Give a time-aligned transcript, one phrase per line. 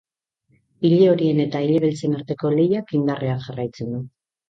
[0.89, 4.07] Ilehorien eta ilebeltzen arteko lehiak indarrean jarraitzen du.